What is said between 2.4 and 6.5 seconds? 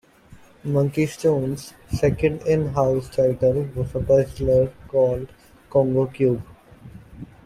in-house title was a puzzler called "Congo Cube".